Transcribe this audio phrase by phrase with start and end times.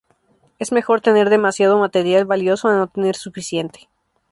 [0.57, 3.87] Es mejor tener demasiado material valioso a no tener suficiente".